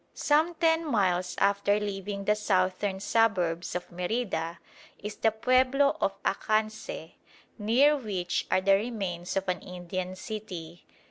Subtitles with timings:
[0.15, 4.57] Some ten miles after leaving the southern suburbs of Merida
[4.97, 7.11] is the pueblo of Acanceh,
[7.59, 10.87] near which are the remains of an Indian city.